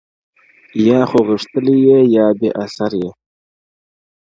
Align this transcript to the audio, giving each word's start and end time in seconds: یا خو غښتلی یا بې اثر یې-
یا 0.87 0.99
خو 1.09 1.19
غښتلی 1.29 1.77
یا 2.15 2.25
بې 2.39 2.49
اثر 2.63 2.91
یې- 3.01 3.11